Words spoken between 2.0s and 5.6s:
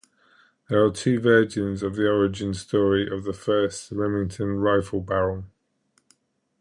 origin story of the first Remington rifle barrel.